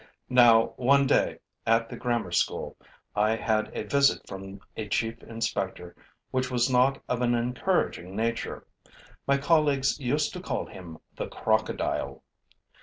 [0.31, 2.75] Now, one day, at the grammar school,
[3.15, 5.95] I had a visit from a chief inspector
[6.31, 8.65] which was not of an encouraging nature.
[9.27, 12.23] My colleagues used to call him the Crocodile.